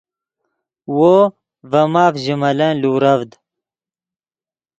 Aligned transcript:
وو 0.95 1.13
ڤے 1.71 1.81
ماف 1.93 2.13
ژے 2.23 2.35
ملن 2.41 2.71
لورڤد 2.81 3.31